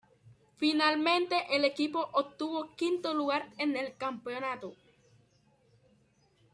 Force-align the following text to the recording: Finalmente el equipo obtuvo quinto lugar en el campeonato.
Finalmente 0.57 1.55
el 1.55 1.63
equipo 1.63 2.09
obtuvo 2.13 2.75
quinto 2.75 3.13
lugar 3.13 3.51
en 3.59 3.75
el 3.77 3.95
campeonato. 3.97 4.73